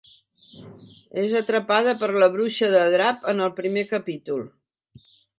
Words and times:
És 1.23 1.33
atrapada 1.39 1.93
per 2.03 2.09
la 2.23 2.29
Bruixa 2.35 2.69
de 2.71 2.81
Drap 2.95 3.27
en 3.33 3.43
el 3.49 3.53
primer 3.59 3.83
capítol. 3.91 4.41